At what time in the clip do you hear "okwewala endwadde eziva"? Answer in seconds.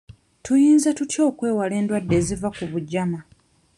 1.29-2.49